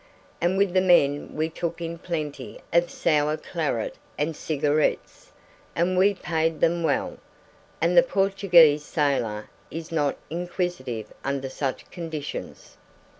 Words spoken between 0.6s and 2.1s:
the men we took in